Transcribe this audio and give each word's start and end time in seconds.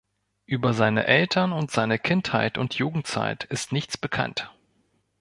Über 0.47 0.73
seine 0.73 1.05
Eltern 1.05 1.51
und 1.53 1.69
seine 1.69 1.99
Kindheit 1.99 2.57
und 2.57 2.73
Jugendzeit 2.73 3.43
ist 3.43 3.71
nichts 3.71 3.97
bekannt. 3.99 4.49